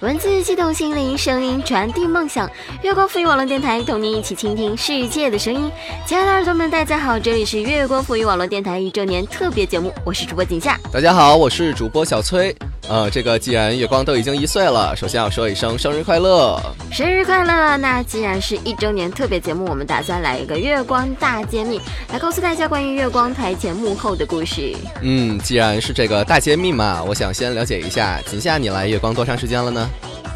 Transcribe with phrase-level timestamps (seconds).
[0.00, 2.50] 文字激动心灵，声音传递梦想。
[2.82, 5.70] 月光赋予网络电台，同您一起倾听世界的声音。
[6.04, 10.78] 亲爱的耳朵们，大家好，这里是月光赋予网络电台一周年特别节目，我是主播景夏。
[10.92, 12.54] 大家好，我是主播小崔。
[12.86, 16.60] 呃，这个既然月光都已经一岁了，首先要说一声生日快乐，
[16.92, 17.78] 生日快乐！
[17.78, 21.80] 那既然是一周年特别节目，我们打算来一个月光大揭秘，
[22.12, 24.76] 来告诉大家关于月光台前幕后的故事。
[25.00, 29.88] 嗯，既然是这个大揭秘嘛，我想先了解一下，锦夏你来月光多长时间了呢？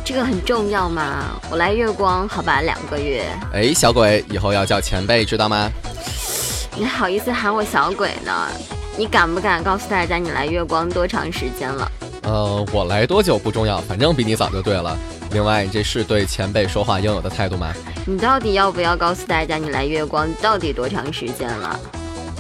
[0.02, 3.26] 这个很重要嘛，我来月光好吧，两个月。
[3.52, 5.70] 哎，小鬼，以后要叫前辈，知道吗？
[6.74, 8.48] 你好意思喊我小鬼呢？
[8.96, 11.92] 你敢不敢告诉大家你来月光多长时间了？
[12.28, 14.94] 呃，我来多久不重要，反正比你早就对了。
[15.32, 17.72] 另外，你这是对前辈说话应有的态度吗？
[18.06, 21.80] 你到底要不要告诉大家你来月光到底多长时间了？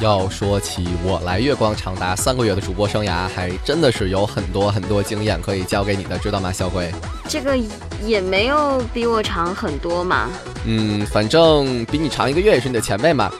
[0.00, 6.92] 要说起我来月光长达三个月的主播生涯，还真的是有很多很多经验可以教给你的，知道吗，小鬼？
[7.26, 7.58] 这个
[8.04, 10.28] 也没有比我长很多嘛。
[10.66, 13.32] 嗯，反正比你长一个月也是你的前辈嘛。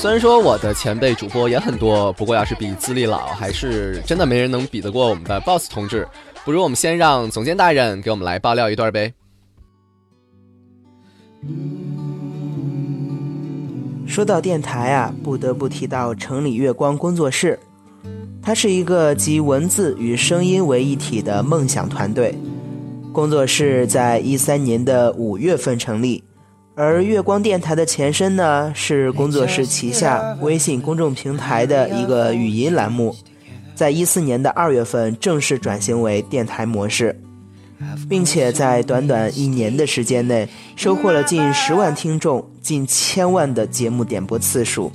[0.00, 6.06] 虽然说我的前辈主播也很多，不过要是比资历老，还是真的没人能比得过我们的 boss 同志。
[6.44, 9.12] 不如我们先让总监大人给我们来爆料一段呗。
[14.06, 17.58] 说到电台啊，不得不提到城里月光工作室，
[18.40, 22.32] 它是一个集文字与声音为一体的梦想团队。
[23.12, 26.22] 工作室在一三年的五月份成立。
[26.80, 33.16] 而月光电台的前身呢，是工作室旗下微信公众平台的一个语音栏目，
[33.74, 37.20] 在一四年的二月份正式转型为电台模式，
[38.08, 44.92] 并且在短短一年的时间内，收获了近十万听众、近千万的节目点播次数，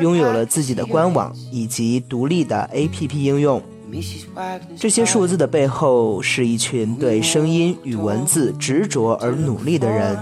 [0.00, 3.62] 拥有了自己的官网以及独立的 APP 应用。
[4.76, 10.18] 这些数字的背后，是一群对声音与文字执着而努力的人。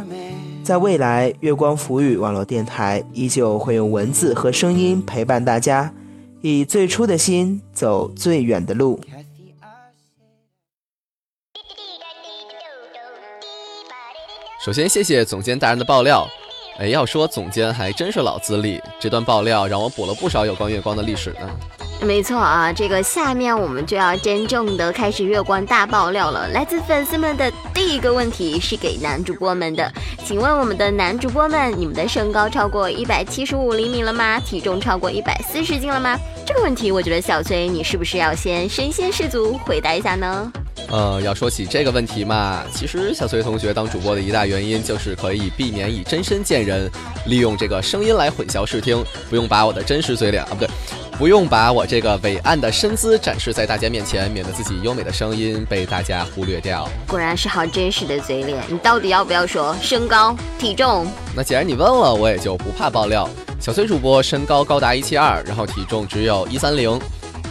[0.67, 5.95] 在未来，月光浮语网络电台依旧会用文字和声音陪伴大家，
[6.43, 8.99] 以最初的心走最远的路。
[14.61, 16.27] 首先，谢谢总监大人的爆料。
[16.81, 21.86] 哎，要说总监还真是老资历，这段爆料让我补了不少有关月光的历史呢。
[22.03, 26.47] 没错啊，这个下面我们就要真正的开始月光大爆料了。
[26.49, 29.91] 来自粉丝们的第一个问题是给男主播们的，
[30.25, 34.39] 请问我们的男主播们，你们的身高超过一百七十五厘米了吗？
[34.41, 36.17] 体重超过一百四十斤了吗？
[36.47, 40.53] 这个问题，我觉得小崔你是不是要先身先士卒回答一下呢？
[40.89, 46.89] 呃，要说起这个问题嘛，其实小崔同学当主播的一大原因就是可以避免以真身见人，
[47.27, 50.69] 利用这个声音来混淆视听，不用把我的真实嘴脸啊，不对。
[51.19, 56.87] 不用把我这个伟岸的身姿展示在大家面前，免得自己优美的声音被大家忽略掉。
[57.09, 61.07] 果然是好真实的嘴脸，你到底要不要说身高体重？
[61.35, 63.27] 那既然你问了，我也就不怕爆料。
[63.59, 67.01] 小崔主播身高高达一七二，然后体重只有一三零。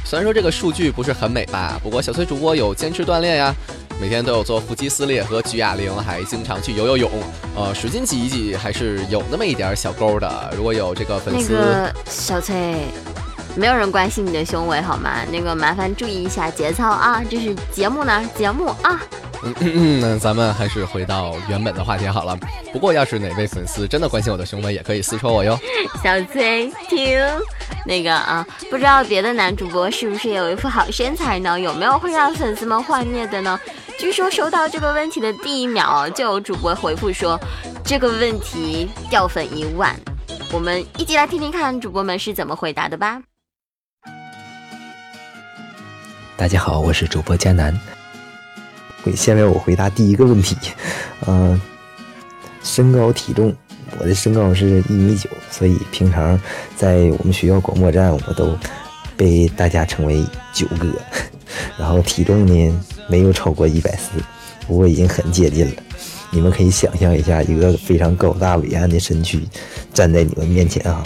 [0.06, 3.56] 虽然说这个数据不是很美吧，不过小崔主播有坚持锻炼呀，
[4.00, 7.10] 每天都有做腹肌撕裂和举哑铃，还经常去游游泳。
[7.56, 10.54] 呃，使劲挤一挤还是有那么一点小沟的。
[10.56, 12.76] 如果有这个粉丝，那个小崔。
[13.56, 15.22] 没有人关心你的胸围好吗？
[15.32, 17.24] 那个麻烦注意一下节操啊！
[17.30, 19.02] 这是节目呢，节目啊。
[19.44, 22.38] 嗯嗯，那咱们还是回到原本的话题好了。
[22.74, 25.58] 不过要是哪位粉丝真的关心我的胸围，也可以私戳我哟。
[26.04, 27.20] 小崔，听
[27.86, 31.60] 那个啊，不知道别的男主播是不是有一副好身材呢？
[31.60, 33.60] 有没有会让粉丝们幻灭的呢？
[33.98, 37.40] 据说收到这个问题的第一秒，就有主播回复说
[37.84, 39.96] 这个问题掉粉一万。
[40.52, 43.22] 我们一起来听听看主播们是怎么回答的吧。
[46.38, 47.74] 大家好，我是主播佳南。
[49.16, 50.58] 先为我回答第一个问题，
[51.26, 51.60] 嗯，
[52.62, 53.56] 身高体重，
[53.98, 56.40] 我的身高是一米九，所以平常
[56.76, 58.58] 在我们学校广播站，我都
[59.16, 60.92] 被大家称为九哥。
[61.80, 64.22] 然后体重呢，没有超过一百四，
[64.68, 65.72] 不过已经很接近了。
[66.32, 69.42] 你们可以想象一下，一个非常高大伟岸的身躯
[69.94, 71.02] 站在你们面前啊。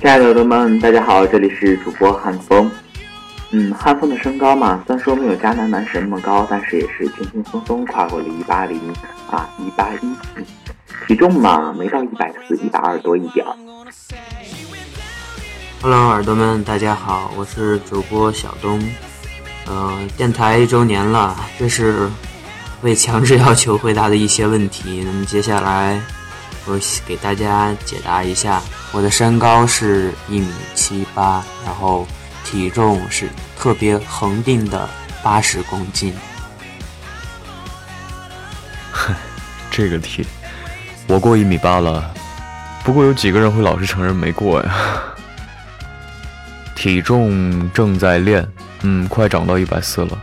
[0.00, 2.70] 亲爱的耳朵们，大家好，这里是主播汉风。
[3.50, 8.78] 嗯，汉风的身高嘛，虽然说没有迦南男神那么高，但是也是轻轻松松跨过了一八零
[9.28, 10.16] 啊，一八一。
[11.08, 13.56] 体重嘛，没到一百四，一百二多一点儿。
[15.82, 18.80] Hello，耳朵们，大家好，我是主播小东。
[19.68, 22.08] 嗯，电台一周年了，这是
[22.82, 25.02] 为强制要求回答的一些问题。
[25.04, 26.00] 那么接下来。
[26.70, 28.60] 我给大家解答一下，
[28.92, 32.06] 我的身高是一米七八，然后
[32.44, 34.86] 体重是特别恒定的
[35.22, 36.12] 八十公斤。
[38.92, 39.14] 哼，
[39.72, 40.26] 这个题，
[41.06, 42.12] 我过一米八了，
[42.84, 44.74] 不过有几个人会老实承认没过呀？
[46.74, 48.46] 体重正在练，
[48.82, 50.18] 嗯，快长到一百四了。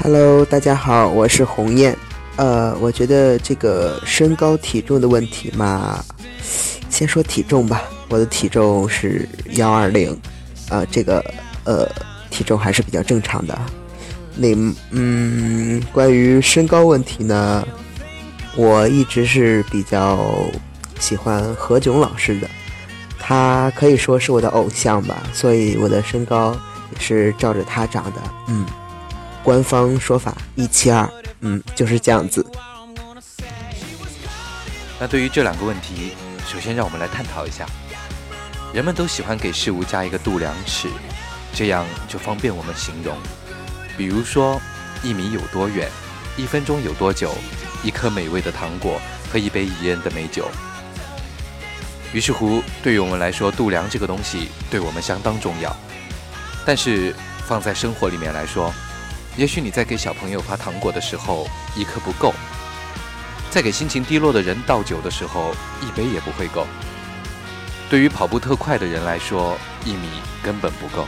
[0.00, 1.98] Hello，大家好，我是鸿雁。
[2.38, 6.04] 呃，我觉得这个身高体重的问题嘛，
[6.88, 7.82] 先说体重吧。
[8.08, 10.16] 我的体重是幺二零，
[10.70, 11.22] 啊，这个
[11.64, 11.84] 呃
[12.30, 13.58] 体重还是比较正常的。
[14.36, 14.56] 那
[14.92, 17.66] 嗯，关于身高问题呢，
[18.54, 20.46] 我一直是比较
[21.00, 22.48] 喜欢何炅老师的，
[23.18, 26.56] 他可以说是我的偶像吧，所以我的身高
[26.92, 28.22] 也是照着他长的。
[28.46, 28.64] 嗯。
[29.42, 31.08] 官方说法一七二，
[31.40, 32.44] 嗯，就是这样子。
[35.00, 36.12] 那对于这两个问题，
[36.46, 37.66] 首先让我们来探讨一下。
[38.74, 40.88] 人们都喜欢给事物加一个度量尺，
[41.54, 43.16] 这样就方便我们形容。
[43.96, 44.60] 比如说，
[45.02, 45.88] 一米有多远，
[46.36, 47.34] 一分钟有多久，
[47.82, 49.00] 一颗美味的糖果
[49.32, 50.50] 和一杯宜人的美酒。
[52.12, 55.74] 于是乎，对于我们来说，度量这个东西对我们相当重要。
[56.66, 57.14] 但是
[57.46, 58.72] 放在生活里面来说，
[59.38, 61.46] 也许你在给小朋友发糖果的时候，
[61.76, 62.32] 一颗不够；
[63.50, 66.66] 在给心情低落的人倒酒的时候，一杯也不会够。
[67.88, 70.08] 对于跑步特快的人来说，一米
[70.42, 71.06] 根本不够。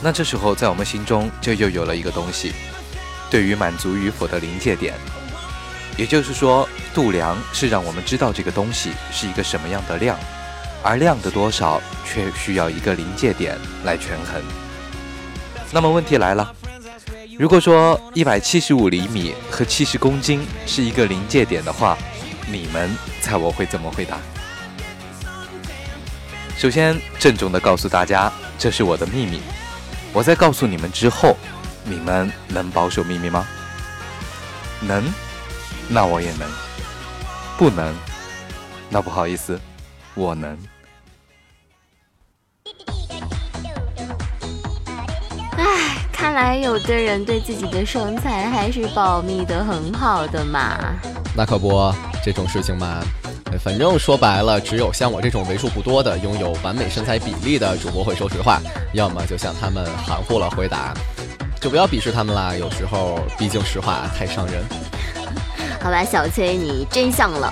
[0.00, 2.52] 那这时候，在我们心中就又有了一个东西，
[3.28, 4.94] 对于满足与否的临界点。
[5.96, 10.16] 也就是说，度量是让我们知道这个东西是一个什么样的量，
[10.84, 14.40] 而量的多少却需要一个临界点来权衡。
[15.76, 16.54] 那么问题来了，
[17.38, 21.98] 如果说一百七十五厘米和七十公斤是一个临界点的话，
[22.50, 22.90] 你们
[23.20, 24.16] 猜我会怎么回答？
[26.56, 29.42] 首先，郑重的告诉大家，这是我的秘密。
[30.14, 31.36] 我在告诉你们之后，
[31.84, 33.46] 你们能保守秘密吗？
[34.80, 35.04] 能，
[35.90, 36.48] 那我也能；
[37.58, 37.94] 不能，
[38.88, 39.60] 那不好意思，
[40.14, 40.56] 我能。
[46.36, 50.76] 来有的人对自己的身材还是保密的很好的嘛。
[51.34, 51.90] 那可不，
[52.22, 53.00] 这种事情嘛，
[53.58, 58.60] 反正说白了，只有像我这种为数不多的拥有完美身材比例的主播会说实话，
[58.92, 60.92] 要么就像他们含糊了回答，
[61.58, 62.54] 就不要鄙视他们啦。
[62.54, 64.62] 有时候毕竟实话太伤人。
[65.80, 67.50] 好吧，小崔，你真相了。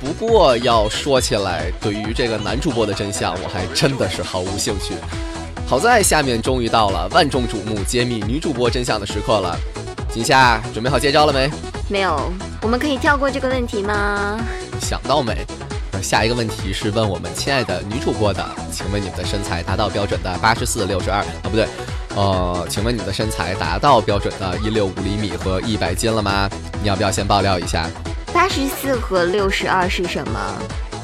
[0.00, 4.94] 不过要说起来，对于这个男主播的真相，我还真的是毫无兴趣。
[5.68, 9.54] 好在下面终于到了万众瞩目揭秘女主播真相的时刻了，
[10.10, 11.50] 锦夏准备好接招了没？
[11.90, 12.32] 没有，
[12.62, 14.40] 我们可以跳过这个问题吗？
[14.80, 15.44] 想到没？
[16.00, 18.42] 下一个问题是问我们亲爱的女主播的，
[18.72, 21.18] 请问你们的身材达到标准的八十四、六十二？
[21.18, 21.68] 啊，不对，
[22.16, 26.48] 呃，请问你们的身材达到标准的一六五厘米和一百斤了吗？
[26.80, 27.86] 你要不要先爆料一下？
[28.32, 30.40] 八十四和六十二是什么？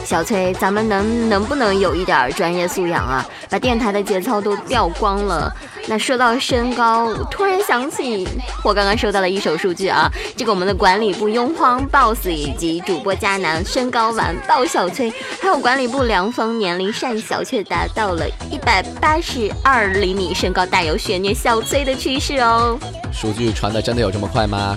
[0.04, 3.26] 小崔，咱们能能不能有一点专业素养啊？
[3.48, 5.52] 把电台的节操都掉光了。
[5.86, 8.26] 那说到身高，突然想起
[8.62, 22.78] 我刚刚收到了一手数据啊，这个我们的管理部拥荒 boss 以及主播佳楠身高完爆小崔，还有管理部凉风年龄善小却达到了一百八十二厘米，身高大有悬念小崔的趋势哦。
[23.12, 24.76] 数据传的真的有这么快吗？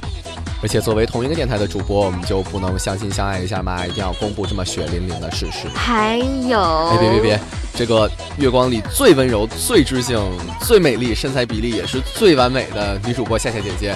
[0.62, 3.86] 而且作为同一个电台的主播，我们就不能相亲相爱一下吗？
[3.86, 5.68] 一定要公布这么血淋淋的事实？
[5.76, 7.40] 还有，哎，别别别，
[7.76, 10.20] 这个月光里最温柔、最知性、
[10.62, 13.96] 最美丽、身材比例也是最完美的女主播夏夏姐姐，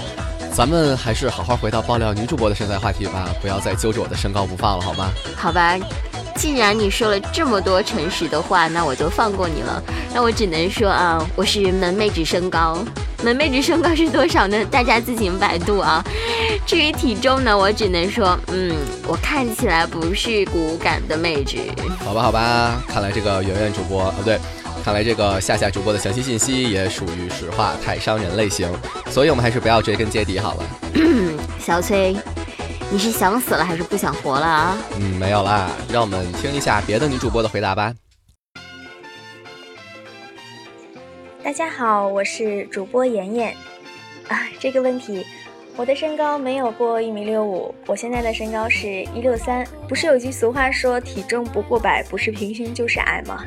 [0.53, 5.11] 咱们还是好好回到爆料女主播的身材话题吧，不要再揪着我的身高不放了，好吗？
[5.35, 5.75] 好吧，
[6.35, 9.81] 既然你说了这么多诚实的话，那我就放过你了。
[10.13, 12.77] 那我只能说啊，我是门妹纸身高。
[13.23, 14.65] 门妹纸身高是多少呢？
[14.65, 16.03] 大家自行百度啊。
[16.65, 18.75] 至于体重呢，我只能说，嗯，
[19.07, 21.59] 我看起来不是骨感的妹纸。
[22.05, 24.39] 好吧，好吧，看来这个圆圆主播，啊不对，
[24.83, 28.71] 看来这个夏夏主播的详细信息也属于实话太伤人类型，
[29.09, 30.63] 所以我们还是不要追根结底好了。
[31.59, 32.15] 小崔，
[32.89, 34.77] 你是想死了还是不想活了啊？
[34.99, 37.93] 嗯，没有啦，让我们听一下别的女主播的回答吧。
[41.43, 43.51] 大家好，我是主播妍妍。
[44.27, 45.25] 啊，这个问题，
[45.75, 49.65] 我的身高没有过一米六五，我现在的身高是一六三。
[49.89, 53.43] 不是有句俗话说体重不过百，不是平胸就是矮吗？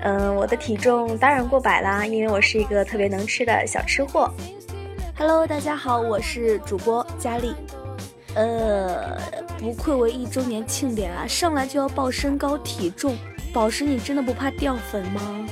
[0.00, 4.32] 嗯，我的体重当然过百啦，因为我是一个特别能吃的小吃货。
[5.18, 7.54] Hello，大家好，我是主播佳丽。
[8.34, 9.18] 呃，
[9.58, 13.14] 不愧为一周年庆典啊，上来就要报身高体重，
[13.52, 15.46] 宝石你真的不怕掉粉吗？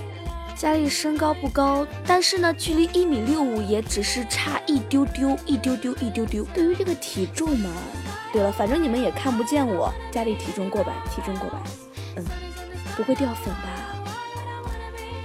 [0.63, 6.45] 佳丽身高不高，但是呢，距离一米六五也只是差一丢丢，一丢丢，一丢丢。
[6.55, 7.69] 对于这个体重嘛，
[8.33, 11.59] 对了，反正你们也看不见我，佳丽体重过百，体重过百，
[12.15, 12.25] 嗯，
[12.97, 13.69] 不会掉粉吧？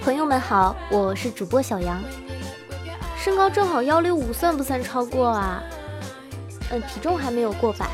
[0.02, 2.04] 朋友们好，我是主播小杨，
[3.16, 5.62] 身高正好幺六五，算不算超过啊？
[6.72, 7.88] 嗯，体重还没有过百。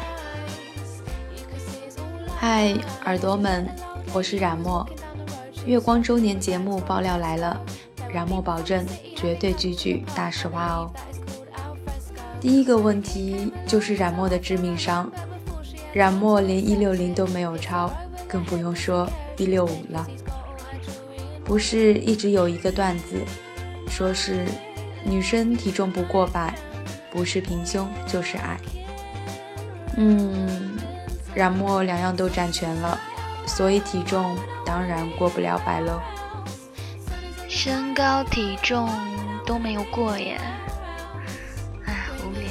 [2.40, 2.74] 嗨，
[3.04, 3.68] 耳朵们，
[4.14, 4.88] 我是冉墨。
[5.66, 7.60] 月光周年节目爆料来了，
[8.12, 10.92] 冉墨保证绝对句句大实话哦。
[12.42, 15.10] 第一个问题就是冉墨的致命伤，
[15.94, 17.90] 冉墨连一六零都没有超，
[18.28, 20.06] 更不用说一六五了。
[21.46, 23.16] 不是一直有一个段子，
[23.88, 24.46] 说是
[25.06, 26.54] 女生体重不过百，
[27.10, 28.60] 不是平胸就是矮。
[29.96, 30.78] 嗯，
[31.34, 33.00] 冉墨两样都占全了。
[33.46, 36.00] 所以体重当然过不了百喽。
[37.48, 38.90] 身高体重
[39.46, 40.40] 都没有过耶，
[41.86, 42.50] 哎，无脸。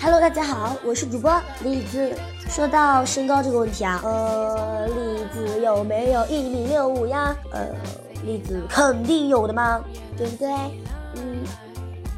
[0.00, 2.14] Hello，大家好，我是主播栗子。
[2.48, 7.34] 说到身高这个问题啊，呃，栗子有没有一米六五呀？
[7.50, 7.66] 呃，
[8.26, 9.80] 栗子肯定有的嘛，
[10.18, 10.50] 对不对？
[11.14, 11.38] 嗯，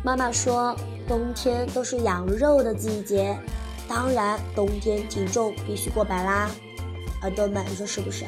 [0.03, 0.75] 妈妈说
[1.07, 3.39] 冬天都是养肉的季节。
[3.89, 6.51] 当然，冬天体重必须过百啦，
[7.23, 8.25] 耳朵们，你说是不是？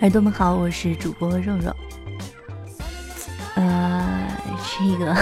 [0.00, 1.74] 耳朵们好，我是主播肉肉。
[3.54, 4.28] 呃，
[4.78, 5.16] 这个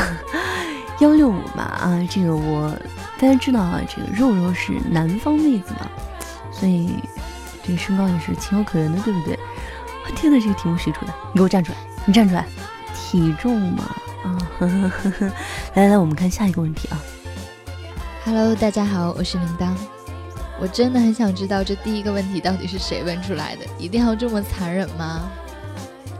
[1.00, 2.70] 幺六五嘛，啊，这个我
[3.18, 5.88] 大家知道啊，这个肉肉是南方妹子嘛，
[6.52, 6.90] 所以
[7.62, 9.38] 这个身高也是情有可原的，对不对？
[10.04, 11.14] 我天呐，这个题目谁出的？
[11.32, 11.78] 你给我站出来！
[12.04, 12.44] 你站出来！
[12.92, 13.84] 体重嘛，
[14.24, 15.26] 啊，呵呵呵呵。
[15.74, 17.00] 来来来，我们看下一个问题啊。
[18.26, 19.74] Hello，大家好，我是铃铛。
[20.58, 25.30] 我真的很想知道这第一个问题到底是谁问出来的，一定要这么残忍吗？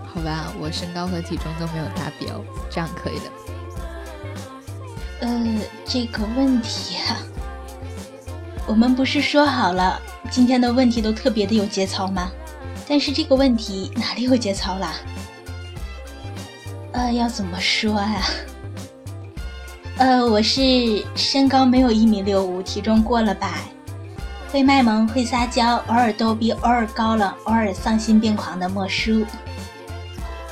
[0.04, 3.22] 好吧，我身高和体重都没有达标，这样可以的。
[5.20, 5.46] 呃，
[5.86, 7.16] 这个问题啊，
[8.66, 9.98] 我们不是说好了
[10.30, 12.30] 今天的问题都特别的有节操吗？
[12.86, 14.92] 但是这个问题哪里有节操啦？
[16.92, 18.22] 呃，要怎么说呀？
[20.04, 23.62] 呃，我是身高没有一米六五，体重过了百，
[24.52, 29.24] 会卖萌，会撒娇，偶尔逗比，偶尔高冷，偶尔丧心病狂的莫叔。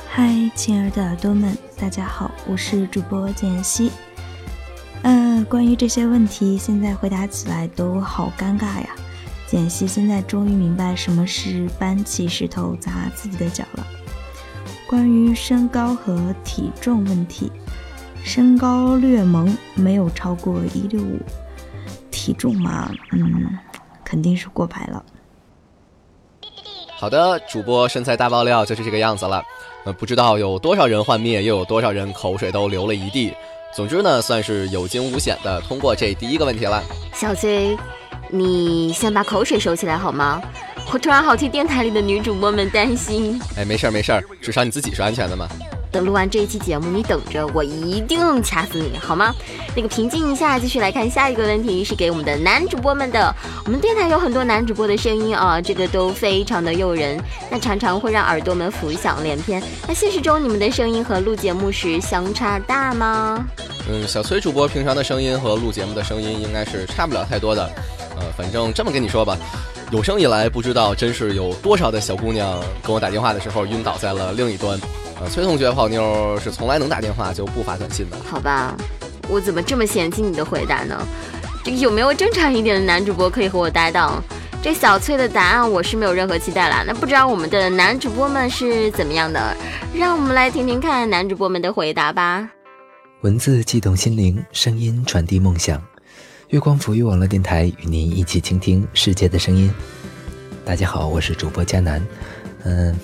[0.09, 3.91] 嗨，亲爱的耳朵们，大家好，我是主播简溪。
[5.03, 8.89] 呃，关于这些问题，现在回答起来都好尴尬呀。
[9.45, 13.85] 简溪现在终于明白什么是搬起石头砸自己的脚了。
[14.87, 17.51] 关于身高和体重问题。
[18.23, 21.19] 身高略萌，没有超过一六五，
[22.09, 23.57] 体重嘛，嗯，
[24.03, 25.03] 肯定是过百了。
[26.97, 29.43] 好的，主播身材大爆料就是这个样子了。
[29.83, 33.33] 呃，不知道有多少人幻灭，又有多少人口水都流了一地。
[33.75, 36.81] 总之呢，算是有惊无险的通过这第一个问题了。
[37.13, 37.77] 小崔，
[38.29, 40.41] 你先把口水收起来好吗？
[40.91, 43.41] 我突然好替电台里的女主播们担心。
[43.57, 45.47] 哎，没事儿没事儿，至少你自己是安全的嘛。
[45.91, 49.33] 等录完这一期节目，你等着，我一定掐死你，好吗？
[49.75, 53.33] 那个平静一下，继续来看下一个问题，是给我们的男主播们的。
[53.65, 57.19] 我们电台有很多男主播的声音啊，这个都非常的诱人，
[57.51, 59.61] 那常常会让耳朵们浮想联翩。
[59.87, 63.45] 那现实中你们的声音和录节目时相差大吗？
[63.87, 67.63] 嗯，小崔主播平常的声音和录节目的声音应该是差不了太多的。
[68.15, 69.37] 呃，反正这么跟你说吧，
[69.93, 74.75] 有生以来不知道真是有多少的小姑娘跟我打电话的时候晕倒在了另一端。
[75.29, 78.75] 崔同学泡妞是从来能打电话就不发短信的，好吧？
[79.29, 80.99] 我怎么这么嫌弃你的回答呢？
[81.63, 84.19] 这有没有正常一点的男主播可以和我搭档？
[84.63, 86.83] 这小崔的答案我是没有任何期待啦。
[86.87, 89.55] 那不知道我们的男主播们是怎么样的？
[89.93, 92.49] 让我们来听听看男主播们的回答吧。
[93.21, 95.79] 文字悸动心灵，声音传递梦想。
[96.53, 99.73] 月光浮于网络电台与您一起倾听世界的声音。
[100.63, 101.99] 大家好，我是主播佳楠。
[102.63, 102.95] 嗯。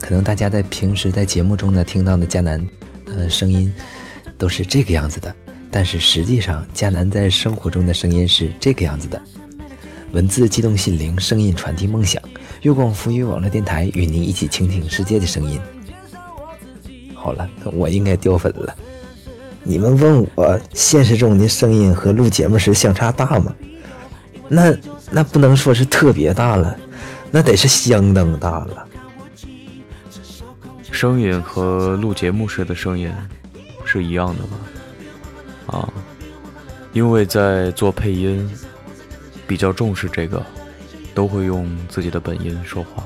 [0.00, 2.64] 可能大家在平时在节目中呢听到的佳楠，
[3.06, 3.74] 呃，声音
[4.38, 5.34] 都是这个样子的，
[5.72, 9.20] 但是实际上佳楠在生活中的声音是这个样子的。
[10.12, 12.22] 文字激动心灵，声音传递梦想。
[12.62, 15.60] 月光浮于网络电台与您一起倾听世界的声音。
[17.12, 18.76] 好了，我应该掉粉了。
[19.62, 23.54] 你们问我现实中的声音和录节目时相差大吗？
[24.48, 24.74] 那
[25.10, 26.76] 那不能说是特别大了，
[27.30, 28.86] 那得是相当大了。
[30.90, 33.12] 声音和录节目时的声音
[33.84, 35.78] 是一样的吗？
[35.78, 35.88] 啊，
[36.92, 38.50] 因为在做配音，
[39.46, 40.44] 比较重视这个，
[41.14, 43.04] 都会用自己的本音说话。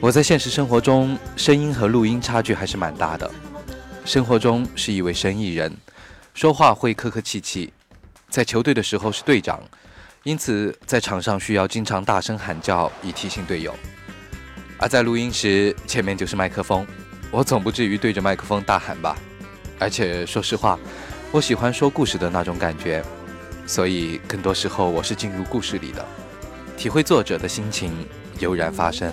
[0.00, 3.30] 我在现实生活中，声音和录音差距还是蛮大的。
[4.06, 5.76] 生活中是一位生意人，
[6.32, 7.72] 说话会客客气气，
[8.30, 9.60] 在球队的时候是队长，
[10.22, 13.74] 因此在场上需要经常大声喊叫以提醒队友。
[14.78, 16.86] 而在录音时，前面就是麦克风，
[17.32, 19.16] 我总不至于对着麦克风大喊吧？
[19.76, 20.78] 而且说实话，
[21.32, 23.04] 我喜欢说故事的那种感觉，
[23.66, 26.06] 所以更多时候我是进入故事里的，
[26.76, 28.06] 体会作者的心情，
[28.38, 29.12] 油然发生。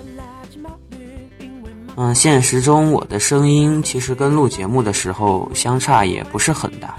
[1.95, 6.95] 嗯，现实中我的声音其实跟录节目的时候相差也不是很大。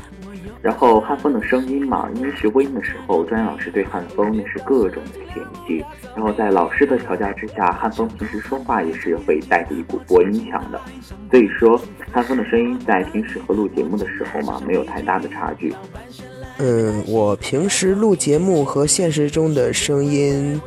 [0.62, 5.84] 然后汉风的声音嘛，因为学播音的时候，专业老师对汉风那是各种的嫌弃。
[6.16, 10.80] 然后在老师的调教之下，汉风平时说话也是会带着一股播音腔的。
[11.30, 11.78] 所以说，
[12.10, 15.74] 汉风的声音在平时和录节目的时候嘛，没有太大的差距。
[16.56, 20.58] 嗯，我平时录节目和现实中的声音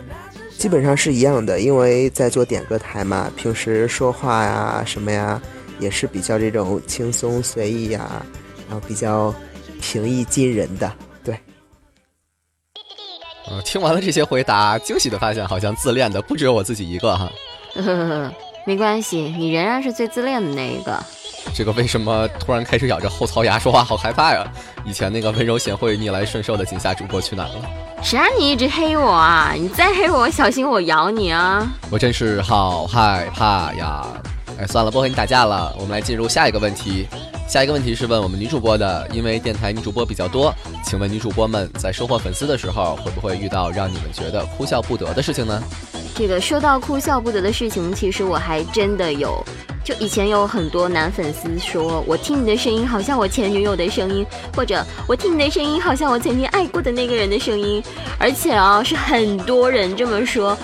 [0.57, 5.41] 基本上是一样的，因为在做点歌台嘛，平时说话呀什么呀，
[5.79, 8.25] 也是比较这种轻松随意呀，
[8.67, 9.33] 然后比较。
[9.79, 10.91] 平易近人的，
[11.23, 11.37] 对。
[13.47, 17.31] 呃，听完了这些回答，惊喜的发现，好像自恋的不只有我自己一个哈。
[17.75, 18.33] 呵呵呵，
[18.65, 20.99] 没关系，你仍然是最自恋的那一个。
[21.53, 24.45] 这个为什么突然开始咬着后槽牙说话，好害怕呀？
[24.85, 27.55] 以前那个温柔贤惠、逆来顺受的井下主播去哪了？
[28.03, 28.27] 谁让？
[28.39, 29.53] 你一直黑我啊？
[29.55, 31.67] 你再黑我，小心我咬你啊！
[31.89, 34.05] 我真是好害怕呀！
[34.59, 37.07] 哎，算了，不和你打架了，我们来进入下一个问题。
[37.47, 45.63] 下一个问题是问我们女主播的，因为电台女主播比较多，请问女主播们在收获粉丝的时候，会不会遇到让你们觉得哭笑不得的事情呢？
[46.15, 49.43] 这个说到哭笑不得的事情，其实我还真的有。
[49.83, 57.81] 就以前有很多男粉丝说，我听你的声音好像我前女友的声音，或者我听你的声音好像我曾经爱过的那个人的声音，
[58.19, 60.57] 而且啊，是很多人这么说。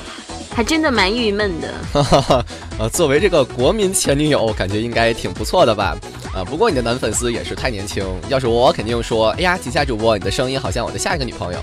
[0.56, 1.74] 还真的蛮郁闷的。
[2.80, 5.98] 呃，作为这个国民前女友，感觉应该挺不错的吧？
[6.34, 8.06] 啊，不过你的男粉丝也是太年轻。
[8.30, 11.60] 要是我，肯定说，哎呀，旗下主播，你的声音好像我的下一个女朋友。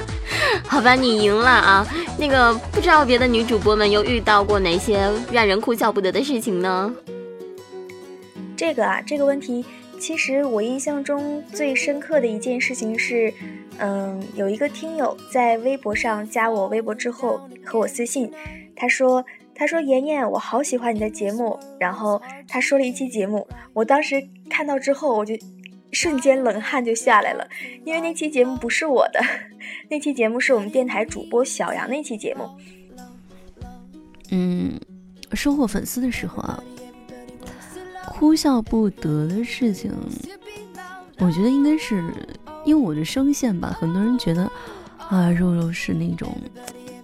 [0.68, 1.86] 好吧，你赢了啊。
[2.18, 6.92] 那个，不知道别的女主播们又遇到过哪些让人哭笑不得的事情呢？
[8.56, 9.64] 这个啊，这个问题，
[10.00, 13.32] 其实我印象中最深刻的一件事情是。
[13.82, 18.30] 嗯，有一个听友在微博上加我微博之后和我私信，
[18.76, 19.24] 他说
[19.56, 25.34] ：“他说妍妍，我好喜欢你的节目。”然后他说了一期节目，我当时看到之后，我就
[25.92, 27.48] 瞬间冷汗就下来了，
[27.86, 29.20] 因为那期节目不是我的，
[29.88, 32.46] 那期节目是我们电台主播小杨那期节目。
[34.30, 34.78] 嗯，
[35.32, 36.62] 收获粉丝的时候啊，
[38.20, 39.90] 哭笑不得的事情，
[41.20, 42.04] 我觉得应该是。
[42.66, 44.42] 因为我的声线吧，很多人觉得
[45.08, 46.36] 啊，肉肉是那种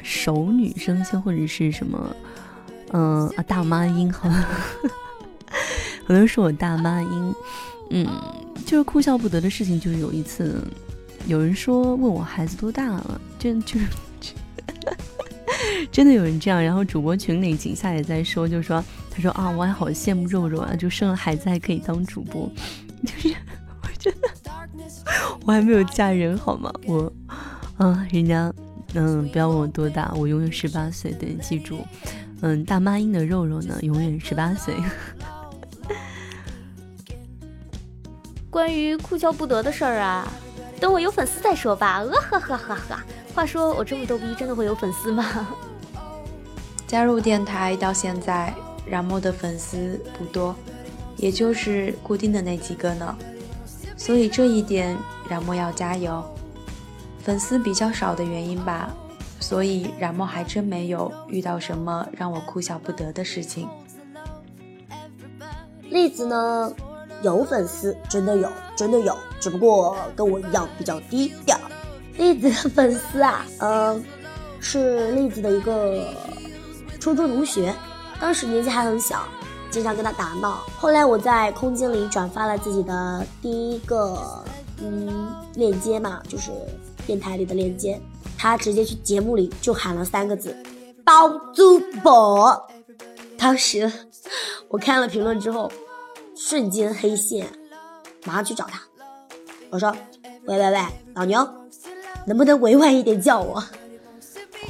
[0.03, 2.15] 熟女声线，或者是什么，
[2.93, 4.29] 嗯啊，大妈音，哈，
[6.01, 7.35] 很多人说我大妈音，
[7.89, 8.07] 嗯，
[8.67, 10.63] 就是哭笑不得的事情，就是有一次，
[11.27, 13.87] 有人说问我孩子多大了，真就是
[15.91, 18.85] 真的有人这样，然后主播群里景夏也在说，就说
[19.17, 22.51] 他说啊，我还好羡慕肉肉啊，就生了孩子还可以当主播，
[23.03, 23.35] 就是
[23.83, 24.29] 我觉得。
[25.47, 26.71] 我还没有嫁人好吗？
[26.87, 27.11] 我，
[27.79, 28.53] 啊，人家，
[28.95, 31.13] 嗯，不要问我多大，我永远十八岁。
[31.13, 31.79] 对，记住，
[32.43, 34.75] 嗯，大妈音的肉肉呢，永远十八岁。
[38.51, 40.31] 关于哭笑不得的事儿啊，
[40.79, 42.01] 等我有粉丝再说吧。
[42.01, 42.99] 呃呵呵呵呵。
[43.35, 45.25] 话说我这么逗逼，真的会有粉丝吗？
[46.87, 48.53] 加入电台到现在，
[48.87, 50.55] 冉墨的粉丝不多，
[51.17, 53.17] 也就是固定的那几个呢。
[53.97, 54.97] 所以这一点，
[55.29, 56.25] 冉墨要加油。
[57.23, 58.95] 粉丝比较少的原因吧，
[59.41, 63.69] 所以冉墨还真没有遇到什么让我哭笑不得的事情。
[65.91, 66.73] 栗子呢，
[67.23, 71.59] 有粉丝，真的有，真的有，只不过跟我一样比较低调。
[72.17, 74.05] 栗子的粉丝啊，嗯，
[74.61, 76.15] 是栗子的一个
[77.01, 77.75] 初中同学，
[78.21, 79.23] 当时年纪还很小。
[79.69, 84.43] 经常跟他打闹，后来我在空间里转发了自己的第一个
[84.81, 86.51] 嗯链接嘛，就是
[87.05, 88.01] 电台里的链接，
[88.39, 90.57] 他直接去节目里就喊了三个字
[91.05, 92.67] “包租婆”。
[93.37, 93.93] 当时
[94.69, 95.71] 我看了评论之后，
[96.35, 97.47] 瞬间黑线，
[98.25, 98.81] 马上去找他，
[99.69, 99.95] 我说
[100.47, 101.47] ：“喂喂喂，老牛，
[102.25, 103.63] 能不能委婉一点叫我？”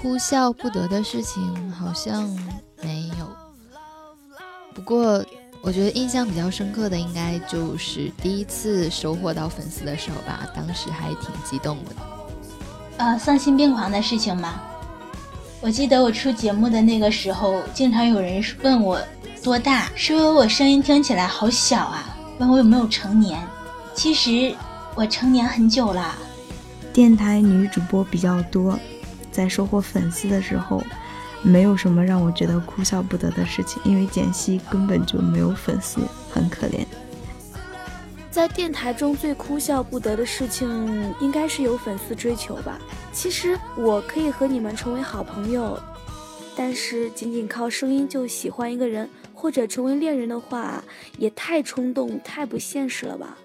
[0.03, 2.29] 哭笑不得的事情好像
[2.87, 3.27] 没有。
[4.73, 5.25] 不过，
[5.61, 11.91] 我觉得印象比较深刻的应该就是第一次收获到粉丝的时候吧，当时还挺激动的。
[12.99, 14.61] 呃，丧心病狂的事情吗？
[15.61, 19.03] 我我记得我出节目的那个时候，经常有人问我
[19.43, 23.45] 多大，说我声音听起来好小啊，问我有没有成年。
[23.93, 24.55] 其实
[24.95, 26.15] 我成年很久了。
[26.93, 28.79] 电台女主播比较多，
[29.33, 30.81] 在收获粉丝的时候，
[31.47, 36.85] 没有什么让我觉得哭笑不得的事情，因为简溪根本就没有粉丝，很可怜。
[38.33, 42.81] 在电台中最哭笑不得的事情，应该是有粉丝追求吧。
[43.13, 45.79] 其实我可以和你们成为好朋友，
[46.57, 50.83] 但是仅仅靠声音就喜欢一个人或者成为恋人的话，
[51.17, 53.39] 也太冲动、太不现实了吧。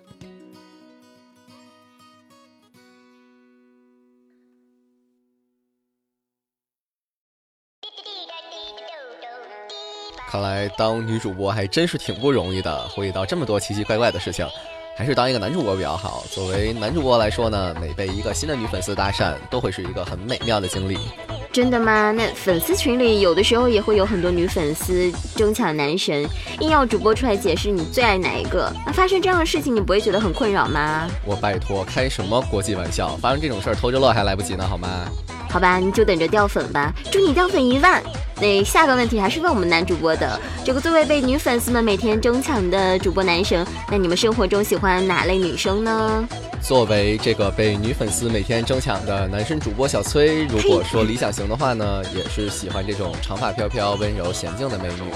[10.31, 14.47] 看来当女主播还真是挺不容易的，会遇到这么多奇奇怪怪的事情，
[14.95, 16.23] 还是当一个男主播比较好。
[16.31, 20.97] 作为男主播来说呢，每被一个新的女粉丝搭讪，都会是一个很美妙的经历。
[21.51, 22.13] 真的吗？
[22.13, 26.25] 那粉丝群里有的时候也会有很多女粉丝争抢男神，
[26.61, 28.73] 硬要主播出来解释你最爱哪一个。
[28.85, 31.09] 那发生这样的事情，你不会觉得很困扰吗？
[31.25, 33.17] 我拜托，开什么国际玩笑？
[33.17, 34.87] 发生这种事儿，偷着乐还来不及呢，好吗？
[35.51, 38.01] 好吧，你就等着掉粉吧，祝你掉粉一万。
[38.39, 46.27] 那下个问题还是问我们男主播的，这个作为被女粉丝们每天争抢的主播男神，那你们生活中喜欢哪类女生呢？
[46.61, 55.11] 作为这个被女粉丝每天争抢的男生主播小崔，如果说理想型的话呢，也是喜欢这种长发飘飘、温柔娴静的美女，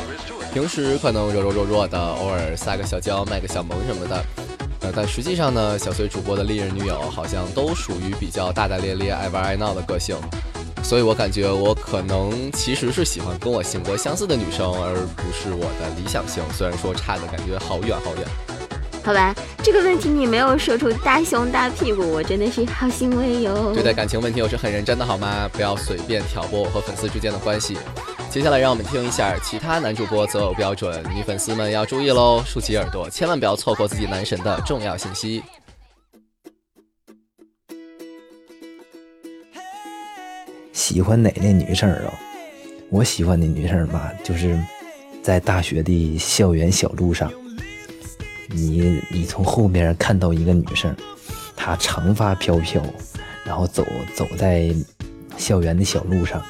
[0.53, 4.23] 平时可能柔柔弱弱的，偶尔撒个小娇、卖个小萌什么的。
[4.81, 10.15] 呃，但实际上呢，小崔主播的历任女友好像都属于比较大大咧咧、爱玩爱闹的个性，
[10.83, 16.43] 所以我感觉我可能其实是喜欢跟我性格相似的女生，而不是我的理想型。
[16.53, 18.27] 虽然说差的感觉好远好远。
[19.03, 23.71] 好吧，这个问题你没有说出大胸大屁股，我真的是好欣慰哟。
[23.71, 25.47] 对待感情问题我是很认真的，好吗？
[25.53, 27.77] 不要随便挑拨我和粉丝之间的关系。
[28.29, 35.41] 接下来让我们听一下其他男主播择偶标准，女粉丝们要注意喽，竖起耳朵，千万不要错过自己男神的重要信息。
[40.73, 42.13] 喜欢哪类女生啊？
[42.89, 44.59] 我喜欢的女生吧，就是
[45.23, 47.31] 在大学的校园小路上，
[48.49, 50.93] 你你从后面看到一个女生，
[51.55, 52.83] 她长发飘飘，
[53.45, 54.75] 然后走走在
[55.37, 56.43] 校园的小路上，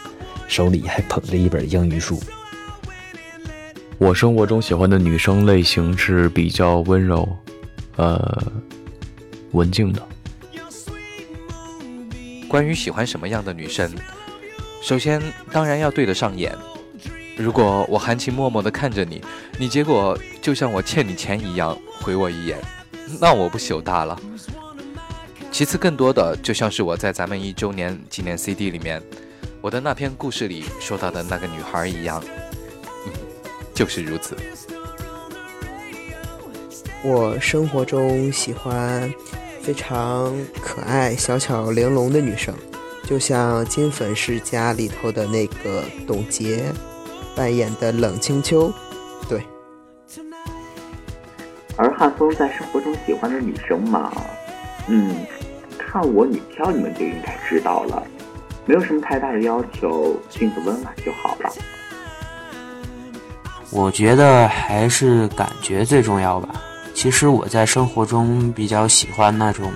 [0.47, 2.19] 手里还捧着一本英语书。
[3.97, 7.27] 我生活中喜欢的女生类型是比较温柔，
[7.95, 8.43] 呃，
[9.51, 10.01] 文静的。
[12.47, 13.91] 关于喜欢什么样的女生，
[14.81, 16.55] 首先当然要对得上眼。
[17.37, 19.21] 如果我含情脉脉地看着你，
[19.57, 22.57] 你结果就像我欠你钱一样回我一眼，
[23.19, 24.17] 那我不羞大了。
[25.51, 29.01] 其次，更多的就像是我在咱们一周年纪念 CD 里面，
[29.65, 32.23] 我的那篇故事里说到的那个女孩一样，
[33.07, 33.11] 嗯，
[33.73, 34.37] 就是如此。
[37.03, 39.11] 我生活中喜欢。
[39.63, 42.53] 非常可爱、小巧玲珑的女生，
[43.05, 46.65] 就像《金粉世家》里头的那个董洁
[47.35, 48.71] 扮演的冷清秋。
[49.27, 49.41] 对。
[51.75, 54.13] 而汉风在生活中喜欢的女生嘛，
[54.87, 55.15] 嗯，
[55.79, 58.05] 看我女票，你们就应该知道了，
[58.65, 61.51] 没有什么太大的要求，性子温婉就好了。
[63.71, 66.61] 我觉得还是感觉最重要吧。
[66.93, 69.71] 其实我在生活中比较喜欢那种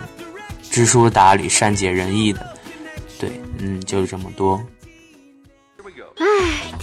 [0.62, 2.56] 知书达理、善解人意的，
[3.20, 4.62] 对，嗯，就是这么多。
[6.18, 6.26] 唉，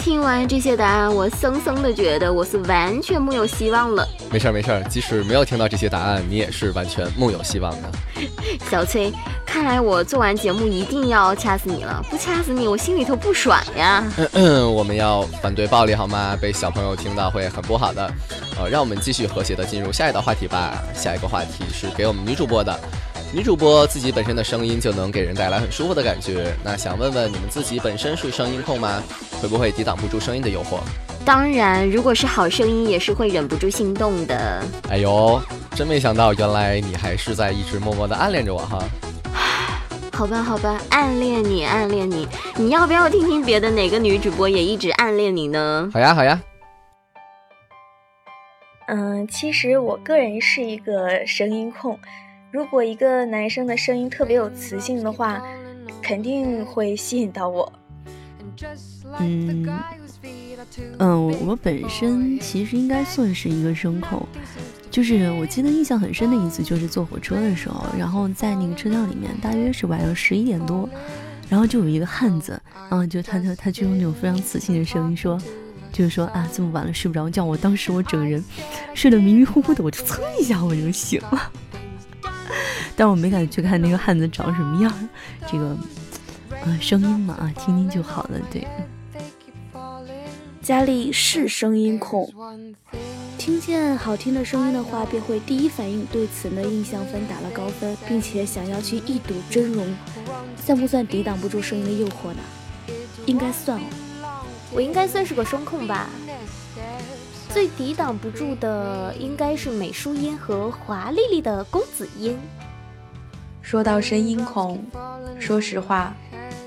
[0.06, 4.06] 听完这些答案，我森森的觉得我是完全木有希望了。
[4.30, 7.90] 没事儿没事儿，即使没有听到这些答案，你也是完全木有希望的。
[8.70, 9.12] 小崔，
[9.44, 14.04] 看来我做完节目一定要掐死你了，不掐死你，我心里头不爽呀。
[14.16, 16.38] 嗯嗯，我们要反对暴力好吗？
[16.40, 18.08] 被小朋友听到会很不好的。
[18.60, 20.80] 呃，让我们继续和谐的进入下一道话题吧。
[20.94, 22.78] 下一个话题是给我们女主播的，
[23.32, 26.54] 女主播自己本身的声音就能给人带来很舒服的感觉。
[26.64, 29.02] 那想问问你们自己本身是声音控吗？
[29.42, 30.78] 会不会抵挡不住声音的诱惑？
[31.24, 34.62] 当然，如果是好声音，也是会忍不住心动的。
[34.88, 35.40] 哎呦，
[35.74, 38.82] 真没想到，原来你还是在一直默默的暗恋着我哈。
[40.12, 45.90] 好吧，好吧，暗恋你，暗恋你，你要不要听听别的哪个女主播也一直暗恋你呢？
[45.92, 46.40] 好呀，好呀。
[48.86, 51.98] 嗯，其实我个人是一个声音控。
[52.56, 55.42] 如果一个男生的声音特别有磁性的话，
[56.00, 57.70] 肯定会吸引到我。
[59.20, 59.68] 嗯
[60.96, 64.26] 嗯，我本身其实应该算是一个声控。
[64.90, 70.88] 就是我记得印象很深的一次，就是坐火车的时候，然后在那个车厢里面，大约是晚上十一点多，
[71.50, 75.38] 然后就有一个汉子，啊，就他他他就用那种非常磁性的声音说，
[75.92, 78.42] 就是说啊，这么晚了睡不着觉，我当时我整个人
[78.94, 81.52] 睡得迷迷糊糊的，我就噌一下我就醒了。
[82.96, 85.08] 但我没敢去看那个汉子长什么样，
[85.46, 85.76] 这个，
[86.64, 88.40] 呃，声音嘛啊，听听就好了。
[88.50, 88.66] 对，
[90.62, 92.32] 佳丽是声音控，
[93.36, 99.86] 听见好听的声音的话，便会第一反应对此呢印象分打了高分，并且想要去一睹真容，
[100.56, 102.40] 算不算抵挡不住声音的诱惑呢？
[103.26, 106.08] 应该算哦，我应该算是个声控吧。
[107.50, 112.36] 最抵挡不住的应该是美淑音和华丽丽的公子音。
[113.66, 114.80] 说到声音控，
[115.40, 116.14] 说实话，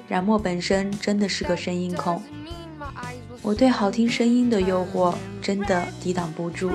[0.09, 2.21] 冉墨本身真的是个声音控。
[3.41, 6.73] 我对好听声音的诱惑真的抵挡不住，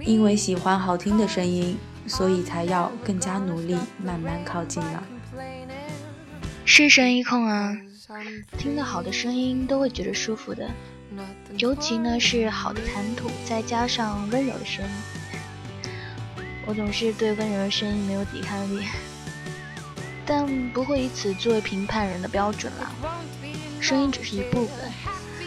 [0.00, 5.04] 因为喜欢好听的声音，所以才要更加努力，慢慢靠近了。
[6.64, 7.76] 是声音控啊，
[8.56, 10.70] 听得好的声音都会觉得舒服的，
[11.58, 14.90] 尤其呢是好的谈吐，再加上温柔的声音。
[16.64, 18.86] 我总是对温柔的声音没有抵抗力。
[20.28, 22.92] 但不会以此作为评判人的标准啦。
[23.80, 24.92] 声音只是一部分，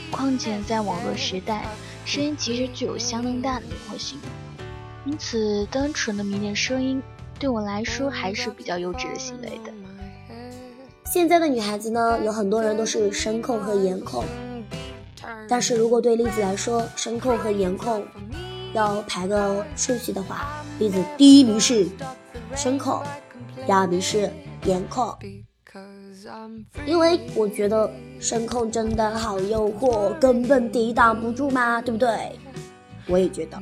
[0.10, 1.68] 况且在网络时代，
[2.04, 4.18] 声音其实具有相当大的灵活性。
[5.06, 7.00] 因此，单纯的迷恋声音，
[7.38, 9.72] 对我来说还是比较幼稚的行为的。
[11.06, 14.26] 现在的女孩子呢，有很多人都是声控和颜控，
[15.48, 18.04] 但是如果对栗子来说，声控和颜控
[18.74, 21.88] 要排个顺序的话，栗子第一名是
[22.56, 23.04] 声控，
[23.68, 24.32] 第二名是。
[24.66, 25.18] 颜控，
[26.86, 32.38] 因为我觉得声控真的好诱惑，根本抵挡不住嘛，对不对？
[33.08, 33.60] 我也觉得，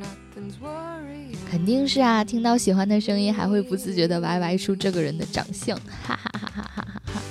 [1.50, 2.22] 肯定是啊！
[2.22, 7.00] 听到喜欢的声音，还会不自觉的歪歪出这个人的长相，哈哈哈哈哈哈！
[7.14, 7.22] 哈。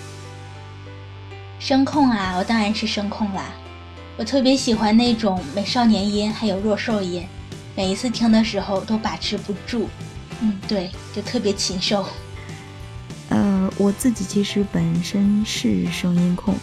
[1.59, 3.53] 声控啊，我当然是声控啦！
[4.17, 7.25] 我特别喜欢那种美少年音，还有弱兽音，
[7.75, 9.87] 每一次听的时候都把持不住，
[10.41, 12.05] 嗯，对，就特别禽兽。
[13.79, 16.53] 我自己其实本身是声音控，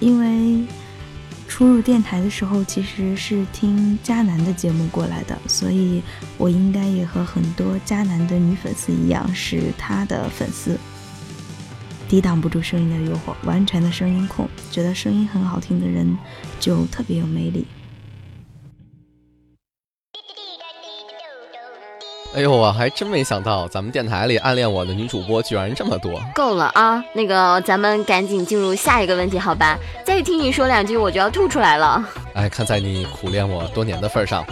[0.00, 0.66] 因为
[1.46, 6.02] 初入电台的时候其实是听迦南的节目过来的，所以
[6.38, 10.78] 我应该也和很多迦南的女粉丝一样是他的粉丝，
[12.08, 16.16] 抵挡不住声音的诱惑，完全的声音控，觉得声音很好听的人
[16.58, 17.66] 就特别有魅力。
[22.34, 26.20] 哎呦，我还真没想到，咱们电台里暗恋我的女主播居然这么多。
[26.34, 29.78] 够了啊，那个咱们赶紧进入下一个问题，好吧？
[30.04, 32.06] 再听你说两句，我就要吐出来了。
[32.34, 34.44] 哎，看在你苦练我多年的份上，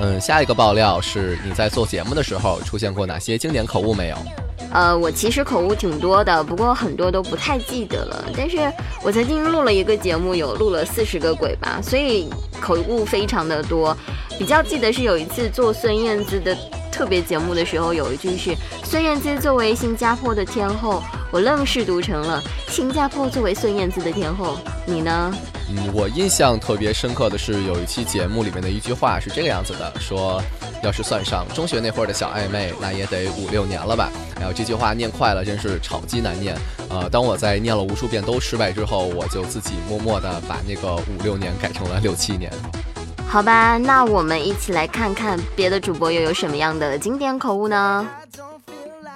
[0.00, 4.16] 嗯，下一个爆料是你在做节目的时候出现过哪些经典口误没有？
[4.72, 8.24] 呃，我其实口误挺多的，不过很多都不太记得了。
[8.36, 8.70] 但是
[9.02, 12.28] 我曾经录了一个节目，有录了四十个鬼吧，所以
[12.60, 13.96] 口误非常的多。
[14.38, 16.56] 比较记得是有一次做孙燕姿的。
[16.92, 21.02] 特别节目的时候，有一句是孙燕姿作为新加坡的天后，
[21.32, 24.58] 我愣是读成了新加坡作为孙燕姿的天后。
[24.86, 25.34] 你呢？
[25.70, 30.42] 嗯，我印象特别深刻的是有一期节目里面的一句话是这个样子的：说
[30.82, 34.10] 要是算上中学那会儿的小暧昧，那也得五六年了吧。
[34.36, 36.54] 然后这句话念快了，真是炒鸡难念。
[36.90, 42.52] 呃，当我在念了无数遍都失败之后，我就自己默默的把那个五六年改成了六七年。
[43.32, 48.06] 好吧，那我们一起来看看别的主播又有什么样的经典口误呢？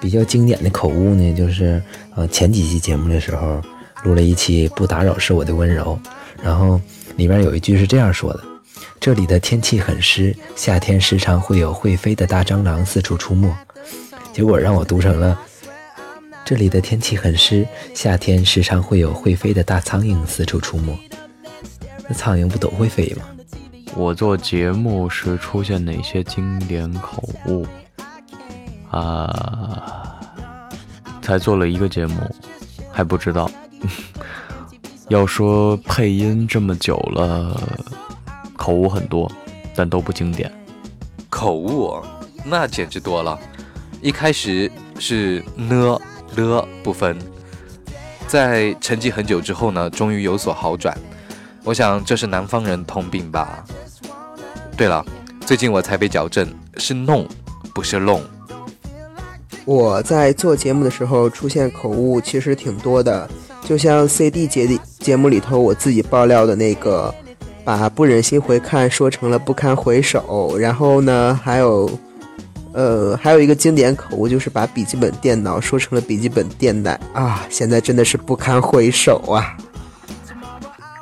[0.01, 1.83] 比较经典的口误呢，就是
[2.15, 3.61] 呃前几期节目的时候
[4.05, 6.01] 录了一期“不打扰是我的温柔”，
[6.43, 6.81] 然后
[7.17, 8.43] 里面有一句是这样说的
[8.99, 13.55] ：“这里的天气很湿，夏天时常会有会飞的大蟑螂四处出没。”
[14.33, 15.39] 结果让我读成了
[16.43, 20.99] ：“这里的天气很湿，夏天时常会有会飞的大苍蝇四处出没。”
[22.09, 23.25] 那苍蝇不都会飞吗？
[23.97, 27.67] 我做节目时出现哪些经典口误？
[28.91, 30.21] 啊，
[31.23, 32.21] 才做了一个节目，
[32.93, 33.51] 还不知道。
[35.09, 37.59] 要说配音这么久了，
[38.55, 39.31] 口误很多，
[39.75, 40.53] 但都不经典。
[41.31, 41.99] 口误
[42.45, 43.39] 那简直多了。
[44.03, 45.99] 一开始是呢
[46.37, 47.17] 了不分，
[48.29, 50.97] 在沉寂很久之后呢，终于有所好转。
[51.65, 53.65] 我想这是南方人通病吧。
[54.77, 55.03] 对了，
[55.41, 57.27] 最近我才被矫正，是弄，
[57.75, 58.21] 不是弄。
[59.65, 63.29] 我在做节目的时候出现口误其实挺多的，
[63.65, 67.13] 就像 CD 节里节目里头我自己爆料的那个，
[67.65, 71.91] 把不忍心回看说成了不堪回首，然后呢还有，
[72.75, 79.57] 呃，还有一个经典口误就是把笔记本电脑说成了笔记本电奶啊，现在真的是不堪回首啊。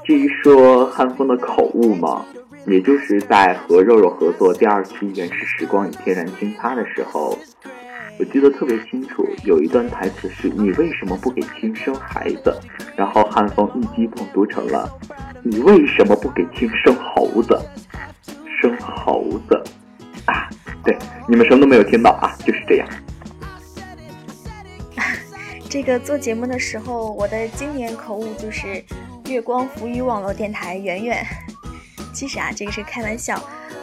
[0.06, 2.24] 至于说汉风的口误嘛，
[2.66, 7.38] 也就是在和肉肉合作第二期《原始时光与天然惊趴》的时候，
[8.18, 12.58] 我记得特别清楚，有一段台词是“你为什么不给亲生孩子”，
[12.96, 14.90] 然后汉风一击碰读成了
[15.44, 17.60] “你为什么不给亲生猴子”，
[18.60, 19.62] 生猴子
[20.24, 20.48] 啊，
[20.82, 20.96] 对，
[21.28, 22.88] 你们什么都没有听到啊，就是这样。
[25.68, 28.82] 这个做节目的时候，我的经典口误就是
[29.28, 31.22] “月光浮于网络电台圆圆”。
[32.14, 33.42] 其实啊，这个是开玩笑。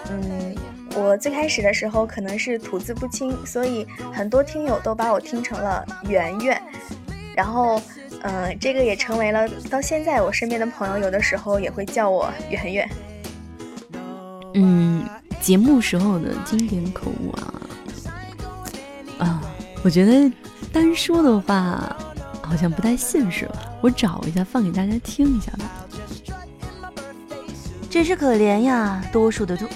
[0.10, 0.56] 嗯，
[0.96, 6.62] 我最开始的时候可能是吐字不清，所以很多听友都把我听成了圆圆。
[7.36, 7.82] 然后，
[8.24, 12.90] 嗯，这个也成为了到现在我身边的朋友有的时候也会叫我圆圆。
[14.54, 15.06] 嗯，
[15.42, 17.54] 节目时候的经典口误啊，
[19.20, 19.42] 啊，
[19.84, 20.32] 我觉得。
[20.74, 21.94] 单说的话
[22.42, 25.81] 好像不太现实吧，我找一下放给大家听一下吧。
[27.92, 29.68] 真是可怜呀，多数的都，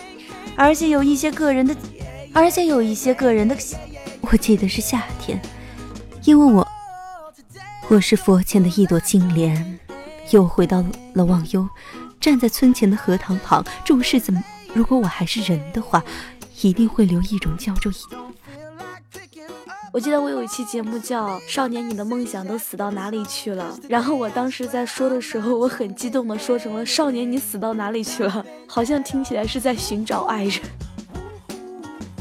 [0.55, 1.75] 而且有一些个人的，
[2.33, 3.53] 而且有一些个人的。
[4.21, 5.39] 我记得是夏天，
[6.23, 6.65] 因为我
[7.89, 9.77] 我是佛前的一朵金莲，
[10.31, 10.81] 又回到
[11.13, 11.67] 了忘忧，
[12.21, 14.41] 站在村前的荷塘旁，注视怎么？
[14.73, 16.01] 如果我还是人的话，
[16.61, 17.91] 一定会留一种叫做。
[19.95, 30.59] 我记得我有一期节目叫《少年，你的梦想都死到哪里去了》，然后我当时在说的时候，我很激动的说成了“少年，你死到哪里去了”， 好像听起来是在寻找爱人。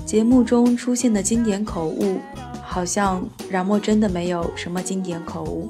[0.06, 2.20] 节目中出现的经典口误，
[2.62, 5.68] 好像冉墨真的没有什么经典口误，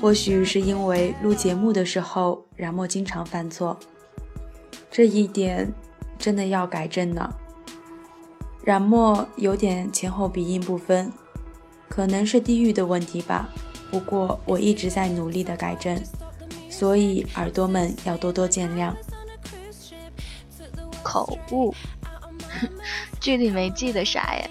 [0.00, 3.78] 或许是因为录节目的时候冉墨经常犯错，
[4.90, 5.70] 这一点
[6.18, 7.30] 真的要改正呢。
[8.70, 11.12] 染墨有点前后鼻音不分，
[11.88, 13.48] 可能是地域的问题吧。
[13.90, 16.00] 不过我一直在努力的改正，
[16.68, 18.94] 所以耳朵们要多多见谅。
[21.02, 21.74] 口误，
[23.18, 24.48] 具体没记得啥呀。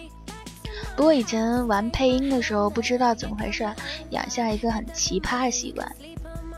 [0.98, 3.74] 不过以前玩配音的时候，不知道怎么回事，
[4.10, 5.90] 养下一个很奇葩的习惯，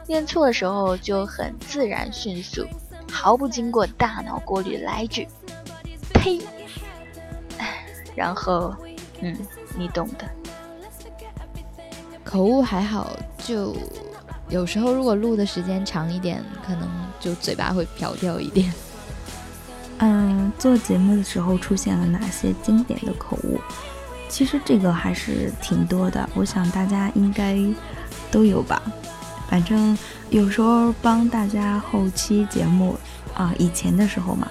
[0.08, 2.65] 念错的时候就很自然迅速，
[3.12, 5.28] 毫不经过大脑过滤来一句
[6.15, 6.41] “呸”。
[8.15, 8.76] 然后，
[9.21, 9.38] 嗯，
[9.78, 10.26] 你懂的。
[12.24, 13.76] 口误还好，就
[14.50, 16.88] 有时候如果录的时间长一点，可能
[17.19, 18.74] 就嘴巴会瓢掉一点。
[19.97, 23.60] 嗯，做节目的时候出现了哪些经典的口误？
[24.30, 27.58] 其实这个还是挺多的，我想大家应该
[28.32, 28.82] 都有吧。
[29.50, 29.97] 反正
[30.30, 32.97] 有时候帮大家后期节目
[33.36, 34.47] 啊，以前的时候嘛。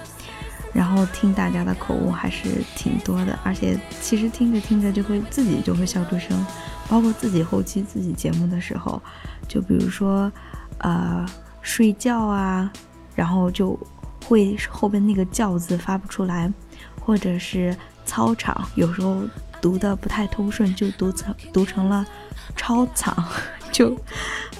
[0.72, 6.46] 然后听大家的口误还是挺多的，而且其实听着听着就会自己就会笑出声，
[6.88, 9.02] 包括自己后期自己节目的时候，
[9.48, 10.30] 就比如说，
[10.78, 11.26] 呃，
[11.60, 12.70] 睡觉啊，
[13.14, 13.78] 然后就
[14.26, 16.52] 会后边那个“叫”字发不出来，
[17.00, 19.22] 或者是操场，有时候
[19.60, 22.06] 读的不太通顺，就读成读成了
[22.54, 23.24] 超场，
[23.72, 23.96] 就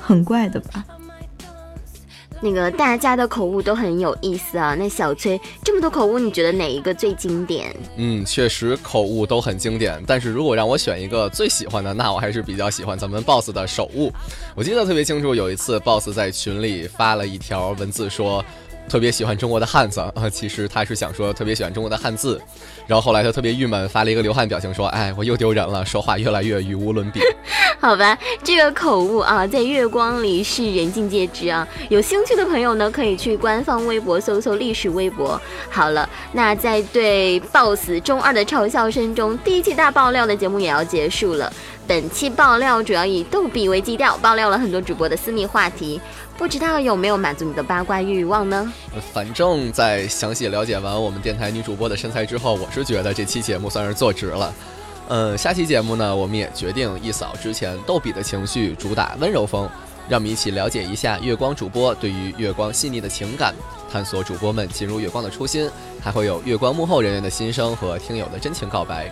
[0.00, 0.84] 很怪的吧。
[2.40, 4.74] 那个大家的口误都很有意思啊。
[4.74, 7.74] 那小崔这么多口误，你觉得哪一个最经典？
[7.96, 10.02] 嗯，确实口误都很经典。
[10.06, 14.12] 但是如果让我选一个最喜欢的，那我还是比较喜欢咱们 boss 的手误。
[14.54, 18.44] 我记得特别清楚，有一次 boss 在群里发了一条文字说。
[18.90, 22.42] 特别喜欢中国的汉字啊，其实他是想说特别喜欢中国的汉字，
[22.88, 27.20] 然后后来他特别郁闷，发了一个流汗表情，说：“哎，我又丢人了，说话越来越语无伦比。
[27.78, 31.66] ”好吧，这个口误啊，在月光里是人尽皆知啊。
[31.88, 35.40] 有兴趣的朋友呢，可以去官方微博搜搜历史微博。
[35.70, 41.50] 好了，那在对 BOSS 中二的嘲笑声中，第一期大爆料的节目也要结束了。
[41.86, 46.00] 本期爆料主要以逗比为基调，爆料了很多主播的私密话题，
[46.38, 48.72] 不知道有没有满足你的八卦欲望呢？
[49.12, 54.54] 反正，在详细了解完我们电台女主播的身材之后，我是觉得这期节目算是做值了。
[55.08, 59.68] 嗯，下期节目呢，我们也决定一扫之前逗比的情绪，主打温柔风，
[60.08, 63.52] 让我们一起了解一下月光主播对于月光细腻的情感，
[63.90, 65.68] 探索主播们进入月光的初心，
[66.00, 69.10] 还会有月光幕后人员的心声和听友的真情告白。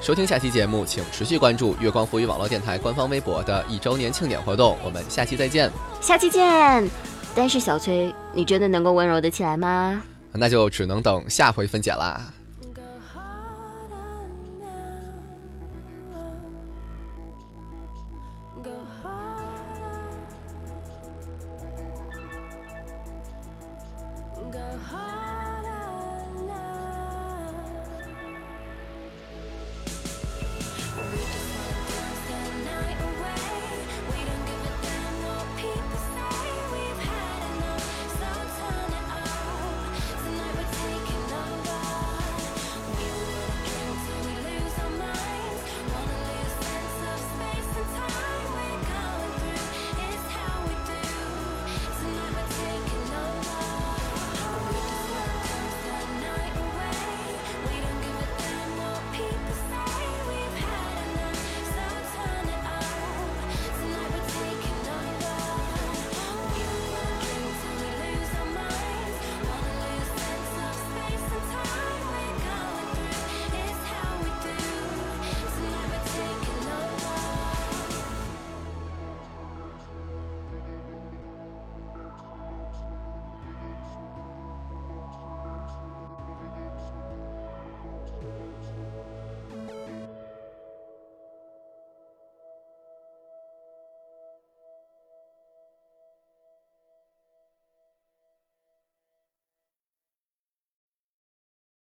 [0.00, 4.78] 收听下期节目，请持续关注月光浮语网络电台官方微博的一周年庆典活动。
[4.84, 5.70] 我们下期再见，
[6.00, 6.88] 下期见。
[7.34, 10.00] 但是小崔，你真的能够温柔的起来吗？
[10.32, 12.32] 那就只能等下回分解啦。